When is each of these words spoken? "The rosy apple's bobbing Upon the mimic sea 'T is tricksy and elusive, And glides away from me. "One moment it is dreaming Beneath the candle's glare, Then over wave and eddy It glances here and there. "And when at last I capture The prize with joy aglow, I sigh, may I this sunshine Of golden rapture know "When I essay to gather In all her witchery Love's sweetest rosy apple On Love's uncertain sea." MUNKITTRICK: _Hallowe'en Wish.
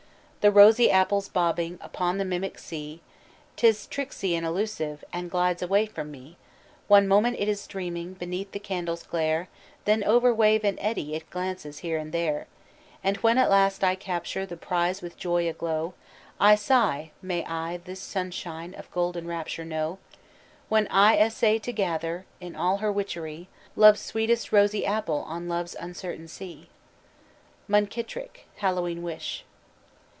"The 0.43 0.49
rosy 0.49 0.89
apple's 0.89 1.29
bobbing 1.29 1.77
Upon 1.83 2.17
the 2.17 2.25
mimic 2.25 2.57
sea 2.57 2.99
'T 3.57 3.67
is 3.67 3.85
tricksy 3.85 4.35
and 4.35 4.43
elusive, 4.43 5.03
And 5.13 5.29
glides 5.29 5.61
away 5.61 5.85
from 5.85 6.09
me. 6.09 6.35
"One 6.87 7.07
moment 7.07 7.35
it 7.37 7.47
is 7.47 7.67
dreaming 7.67 8.13
Beneath 8.15 8.51
the 8.51 8.57
candle's 8.59 9.03
glare, 9.03 9.49
Then 9.85 10.03
over 10.03 10.33
wave 10.33 10.63
and 10.65 10.79
eddy 10.81 11.13
It 11.13 11.29
glances 11.29 11.77
here 11.85 11.99
and 11.99 12.11
there. 12.11 12.47
"And 13.03 13.17
when 13.17 13.37
at 13.37 13.51
last 13.51 13.83
I 13.83 13.93
capture 13.93 14.47
The 14.47 14.57
prize 14.57 14.99
with 15.03 15.15
joy 15.15 15.47
aglow, 15.47 15.93
I 16.39 16.55
sigh, 16.55 17.11
may 17.21 17.45
I 17.45 17.77
this 17.77 18.01
sunshine 18.01 18.73
Of 18.73 18.89
golden 18.89 19.27
rapture 19.27 19.63
know 19.63 19.99
"When 20.69 20.87
I 20.87 21.17
essay 21.19 21.59
to 21.59 21.71
gather 21.71 22.25
In 22.39 22.55
all 22.55 22.77
her 22.77 22.91
witchery 22.91 23.47
Love's 23.75 24.01
sweetest 24.01 24.51
rosy 24.51 24.87
apple 24.87 25.23
On 25.27 25.47
Love's 25.47 25.75
uncertain 25.79 26.27
sea." 26.27 26.67
MUNKITTRICK: 27.67 28.47
_Hallowe'en 28.61 29.01
Wish. 29.03 29.45